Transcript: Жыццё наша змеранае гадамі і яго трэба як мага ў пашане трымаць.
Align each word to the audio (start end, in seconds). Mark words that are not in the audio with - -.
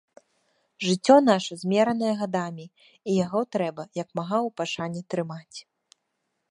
Жыццё 0.85 1.15
наша 1.31 1.53
змеранае 1.63 2.13
гадамі 2.21 2.65
і 2.67 3.11
яго 3.25 3.39
трэба 3.57 3.81
як 4.03 4.09
мага 4.21 4.37
ў 4.47 4.49
пашане 4.63 4.99
трымаць. 5.15 5.57